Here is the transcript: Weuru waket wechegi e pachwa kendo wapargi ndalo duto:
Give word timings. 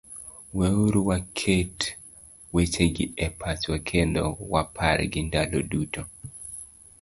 Weuru 0.57 1.01
waket 1.09 1.79
wechegi 2.53 3.05
e 3.25 3.27
pachwa 3.39 3.77
kendo 3.89 4.23
wapargi 4.51 5.21
ndalo 5.29 5.59
duto: 5.71 6.01